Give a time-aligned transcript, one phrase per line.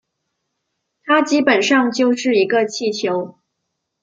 [1.03, 3.35] 它基本上就是一个气球